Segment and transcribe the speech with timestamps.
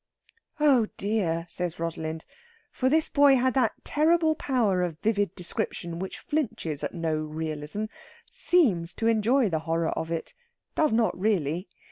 [0.59, 2.25] "Oh dear!" says Rosalind;
[2.71, 7.83] for this boy had that terrible power of vivid description which flinches at no realism
[8.27, 10.33] seems to enjoy the horror of it;
[10.73, 11.67] does not really.